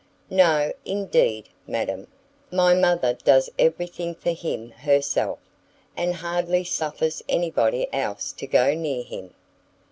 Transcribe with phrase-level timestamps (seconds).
[0.31, 2.07] "No, indeed, madam;
[2.51, 5.37] my mother does everything for him herself,
[5.95, 9.35] and hardly suffers anybody else to go near him."